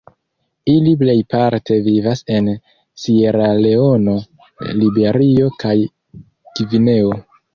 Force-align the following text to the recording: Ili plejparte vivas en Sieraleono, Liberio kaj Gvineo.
Ili 0.71 0.93
plejparte 1.01 1.75
vivas 1.87 2.23
en 2.37 2.47
Sieraleono, 3.03 4.17
Liberio 4.79 5.53
kaj 5.65 5.77
Gvineo. 6.61 7.15